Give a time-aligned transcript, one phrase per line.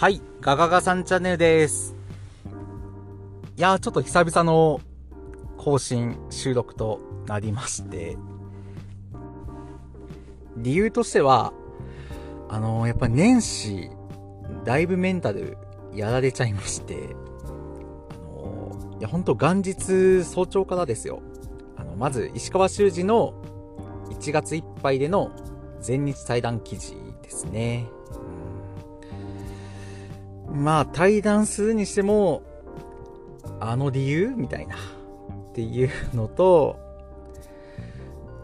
[0.00, 1.96] はい、ガガガさんチャンネルです。
[3.56, 4.80] いやー、ちょっと久々の
[5.56, 8.16] 更新、収録となりまして、
[10.56, 11.52] 理由としては、
[12.48, 13.90] あのー、やっぱ年始、
[14.64, 15.58] だいぶメンタル
[15.92, 17.16] やられちゃいまして、
[18.12, 21.22] あのー、いや、ほんと元日早朝からですよ。
[21.76, 23.34] あの、まず、石川修司の
[24.10, 25.32] 1月いっぱいでの
[25.80, 27.88] 全日対談記事ですね。
[30.58, 32.42] まあ、対談するにしても、
[33.60, 34.76] あの理由みたいな。
[35.58, 36.78] っていうのと、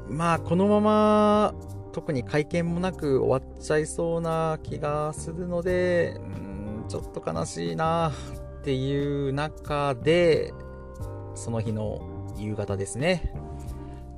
[0.09, 1.55] まあ、このまま、
[1.93, 10.53] 特に会見もなく終わっちゃいそうな気がするので、うん、ちょっと悲しいなっていう中で、
[11.37, 13.33] その日の夕方ですね、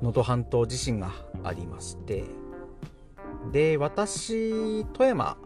[0.01, 1.11] 能登半島地震が
[1.43, 2.23] ありまして、
[3.51, 5.37] で、私、富山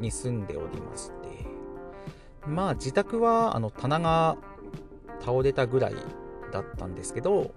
[0.00, 1.17] に住んでおりまして、
[2.48, 4.36] まあ自宅はあの棚が
[5.20, 5.94] 倒れたぐらい
[6.52, 7.52] だったんですけど、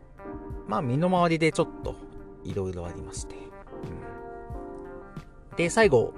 [0.68, 1.96] まあ身の回りでちょっと
[2.44, 3.36] いろいろありまして。
[5.50, 6.14] うん、で、最後、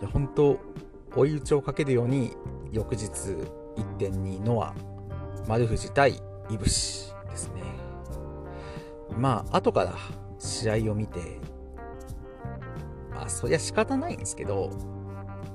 [0.00, 0.58] いや本当
[1.14, 2.36] 追い打ちをかけるように
[2.72, 3.06] 翌日
[3.76, 4.74] 1.2ノア
[5.46, 7.62] 丸藤対いぶしですね。
[9.16, 9.94] まあ後から
[10.38, 11.40] 試合を見て、
[13.14, 14.70] まあそりゃ仕方ないんですけど、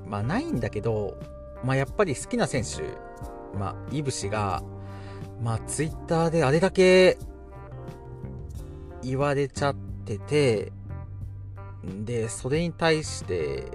[0.08, 1.18] まあないんだけど、
[1.64, 2.84] まあ、やっぱり好きな選手、
[3.58, 4.64] まあ、イブシが、
[5.42, 7.18] まあ、ツイッターであれだけ
[9.02, 10.72] 言われちゃってて、
[12.04, 13.72] で、それに対して、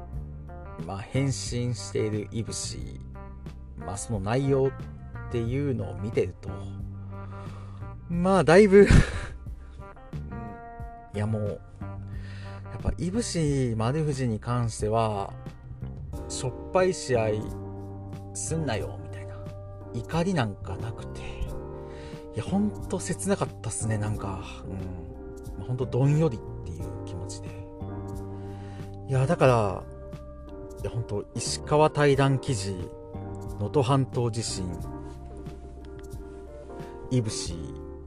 [0.87, 3.01] まあ、返信しているイブシ、
[3.79, 4.69] まあ、その内容
[5.29, 6.51] っていうのを見てると、
[8.09, 8.87] まあ、だいぶ
[11.15, 11.57] いやもう、や
[12.79, 15.33] っぱ、いぶし丸藤に関しては、
[16.29, 17.64] しょっぱい試合
[18.35, 19.35] すんなよ、みたいな。
[19.95, 21.21] 怒りなんかなくて。
[22.35, 24.43] いや、ほんと切なかったっすね、なんか。
[25.59, 25.65] うん。
[25.65, 27.49] ほんとどんよりっていう気持ちで。
[29.09, 29.83] いや、だから、
[30.83, 32.75] いや、ほんと、石川対談記事、
[33.59, 34.67] 能登半島地震、
[37.11, 37.55] いぶし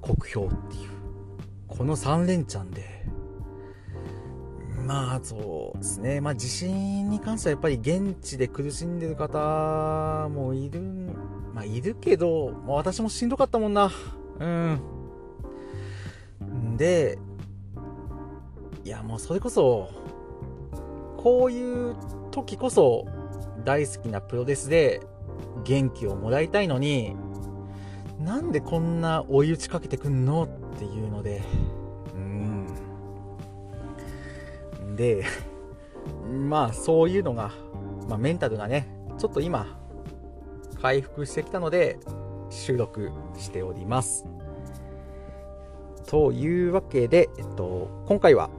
[0.02, 0.90] 国評っていう、
[1.68, 3.06] この3連チャンで、
[4.88, 6.22] まあ、そうですね。
[6.22, 10.80] まあ、地震に関してはやっぱり現地で苦しんでる方もいる、
[11.54, 13.92] まあ、いるけど、まあ、私もしんどかったもんな。
[14.40, 14.80] うん。
[16.78, 17.20] で、
[18.86, 19.90] いや、もうそれこそ、
[21.18, 21.96] こういう
[22.32, 23.06] 時こそ
[23.66, 25.02] 大好きなプロレスで
[25.66, 27.14] 元気をもらいたいのに、
[28.22, 30.44] なんでこんな追い打ちかけてくんの？
[30.44, 30.48] っ
[30.80, 31.42] ていうので、
[34.98, 35.24] で、
[36.50, 37.52] まあそういうのが、
[38.10, 38.88] まあ、メンタルがね、
[39.18, 39.66] ちょっと今、
[40.82, 41.98] 回復してきたので、
[42.50, 44.26] 収録しております。
[46.08, 48.50] というわけで、えっと、今回は、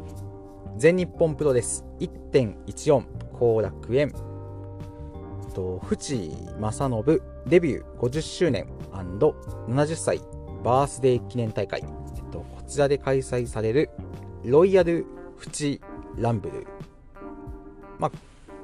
[0.77, 3.05] 全日本プロレス1.14
[3.39, 4.13] 後楽園、
[5.47, 10.21] えっと、淵正信デビュー50周年 &70 歳
[10.63, 11.83] バースデー記念大会、
[12.17, 13.91] えっと、こちらで開催される
[14.45, 15.07] ロイヤル
[15.37, 15.81] 淵
[16.21, 16.67] ランブル。
[17.99, 18.13] まあ、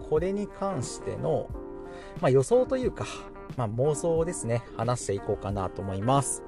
[0.09, 1.49] これに関しての、
[2.21, 3.07] まあ、予想というか、
[3.57, 6.43] まあ、妄想ですね、話していこうかなと思います。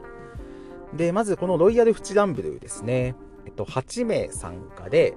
[0.94, 5.16] で、まずこのロイヤルフチランブルですね、えっと、8名参加で、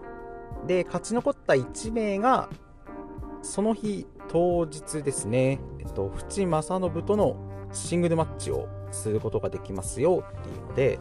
[0.68, 2.50] で、勝ち残った1名が、
[3.42, 7.38] その日当日ですね、えっと、淵正信との
[7.72, 11.00] シングルマッチをすることができますよっていうので、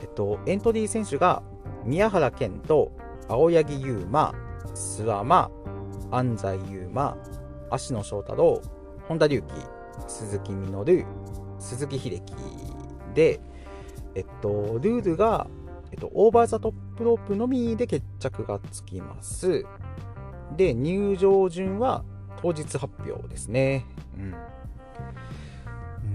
[0.00, 1.42] えっと、エントリー選手が
[1.84, 2.92] 宮原健と
[3.28, 4.34] 青柳優馬、
[4.74, 5.50] 諏訪間、
[6.10, 7.16] 安西優馬、
[7.70, 8.60] 芦野翔太郎、
[9.08, 9.54] 本田隆起、
[10.08, 11.06] 鈴木みのる、
[11.58, 12.34] 鈴木秀樹
[13.14, 13.40] で、
[14.14, 15.46] えっと、ルールが、
[15.90, 19.64] えっと、オーバーザトップロープのみで決着がつきます。
[20.56, 22.04] で、入場順は
[22.40, 23.86] 当日発表ですね。
[24.18, 24.20] う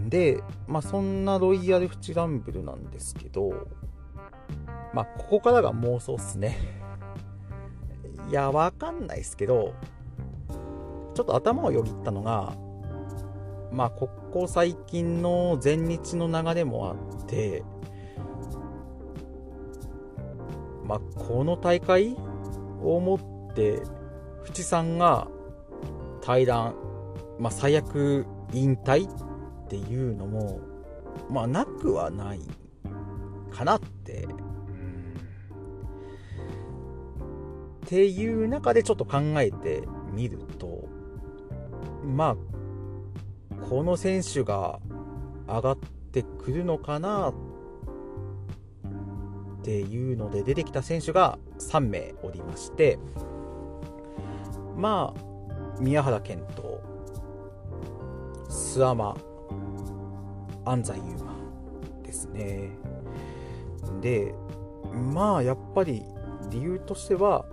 [0.06, 0.10] ん。
[0.10, 3.68] で、まあ、そんなロイヤルフチランブルなんですけど、
[4.94, 6.58] まあ、ここからが妄想っすね。
[8.30, 9.74] いや、わかんないですけど、
[11.14, 12.54] ちょっと頭をよぎったのが、
[13.72, 17.64] まあ、ここ最近の前日の流れもあって、
[20.86, 22.16] まあ、この大会
[22.84, 23.82] をもって、
[24.44, 25.28] 淵さんが
[26.22, 26.76] 対談、
[27.40, 30.60] まあ、最悪引退っていうのも、
[31.30, 32.42] まあ、なくはない
[33.52, 34.28] かなって
[37.88, 40.90] っていう中でちょっと考えてみると、
[42.04, 44.82] まあ、この選手が
[45.48, 45.78] 上がっ
[46.12, 47.34] てくるのかなっ
[49.64, 53.00] ていうので出てきた選手が3名おりまして
[54.76, 56.82] まあ宮原健人
[58.50, 59.16] 諏訪間
[60.66, 62.70] 安西優真ですね。
[64.02, 64.36] で
[65.14, 66.04] まあやっぱり
[66.50, 67.46] 理由としては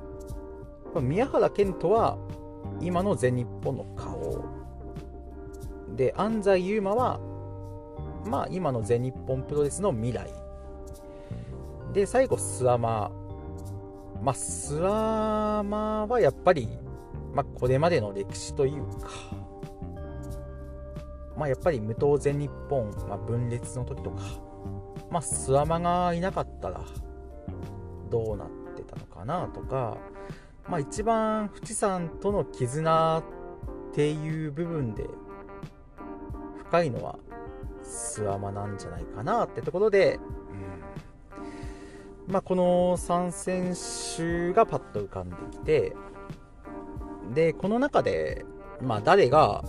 [1.01, 2.19] 宮原健人は
[2.81, 4.45] 今の全日本の顔。
[5.97, 7.21] で安西優真は
[8.27, 10.29] まあ今の全日本プロレスの未来。
[11.93, 13.25] で最後諏訪間。
[14.23, 16.69] まあ諏訪間はやっぱり、
[17.35, 19.11] まあ、これまでの歴史というか
[21.37, 24.23] まあやっぱり無党全日本、まあ、分裂の時とか
[25.11, 26.81] まあ諏訪間がいなかったら
[28.11, 29.99] どうなってたのかなとか
[30.69, 33.23] まあ一番富士山との絆っ
[33.93, 35.07] ていう部分で
[36.57, 37.19] 深いのは
[37.83, 40.19] 諏訪間なんじゃないかなってところで、
[42.27, 43.75] うんまあ、この3選
[44.17, 45.95] 手がパッと浮かんできて
[47.35, 48.45] でこの中で、
[48.81, 49.63] まあ、誰が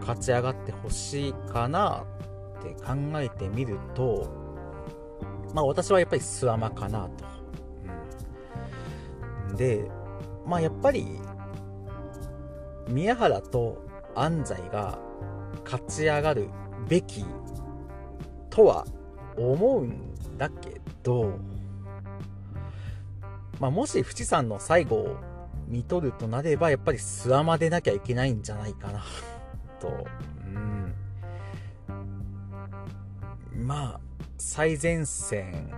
[0.00, 2.04] 勝ち上がってほしいかな
[2.60, 4.30] って考えてみると、
[5.54, 7.37] まあ、私はやっぱり諏訪間かなと。
[9.58, 9.90] で、
[10.46, 11.06] まあ、やっぱり
[12.88, 13.84] 宮原と
[14.14, 14.98] 安西が
[15.64, 16.48] 勝ち上がる
[16.88, 17.24] べき
[18.48, 18.86] とは
[19.36, 21.38] 思うんだけど、
[23.60, 25.16] まあ、もし富士山の最後を
[25.66, 29.04] 見とるとなればやっぱり諏訪間でなきゃいけないんじゃないかな
[29.80, 30.06] と、
[30.46, 30.94] うん、
[33.54, 34.00] まあ
[34.38, 35.70] 最前線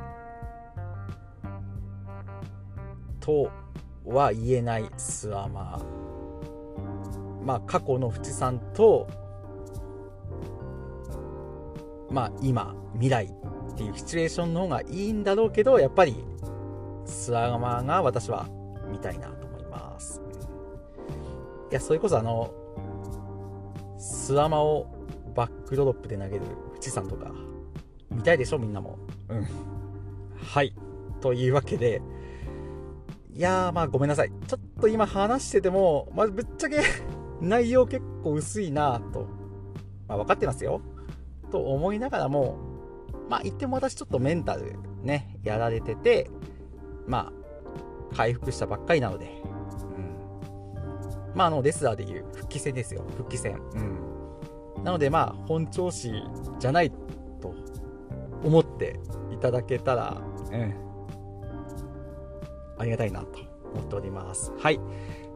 [3.19, 3.51] と
[4.05, 5.83] は言えない諏訪間
[7.45, 7.61] まあ。
[7.61, 9.09] 過去の富士山と
[12.11, 16.17] まあ、今未来っていうシチュエーションの方がいいんだろうけどやっぱり
[17.05, 18.49] スワガマが私は
[18.91, 20.21] 見たいなと思います。
[21.71, 22.53] いやそれこそあの
[23.97, 24.87] スワマを
[25.35, 26.43] バックドロップで投げる
[26.73, 27.33] 富士山とか
[28.11, 28.99] 見たいでしょみんなも。
[29.29, 29.47] うん。
[30.35, 30.75] はい。
[31.21, 32.03] というわけで
[33.35, 36.81] いやーまあごめんなさいちょっと今話してても、まあ、ぶっちゃけ
[37.41, 39.27] 内容結構薄いなと、
[40.09, 40.81] まあ、分かってますよ
[41.51, 42.57] と思いながらも、
[43.29, 46.31] まあ言っても私ちょっとメンタルね、やられてて、
[47.07, 47.33] ま
[48.13, 49.31] あ、回復したばっかりなので、
[49.97, 51.35] うん。
[51.35, 53.61] まああの、レスラーでいう復帰戦ですよ、復帰戦。
[54.77, 54.85] うん。
[54.85, 56.13] なのでまあ、本調子
[56.59, 56.91] じゃない
[57.41, 57.55] と
[58.45, 58.99] 思って
[59.33, 60.21] いただけたら、
[60.53, 60.75] うん。
[62.81, 63.27] ありがたいなと
[63.75, 64.53] 思っております。
[64.59, 64.81] はい。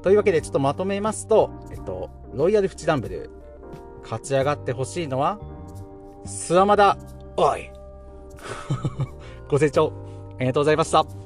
[0.03, 3.31] というわけでちょっとまとめますと、えっと、ロイヤルフチダンブル、
[4.03, 5.39] 勝ち上がってほしいのは、
[6.25, 6.99] 諏訪間だ
[7.37, 7.71] おい
[9.49, 9.93] ご清聴
[10.39, 11.24] ありがとうございました